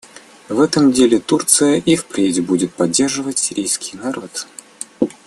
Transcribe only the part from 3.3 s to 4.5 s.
сирийский народ.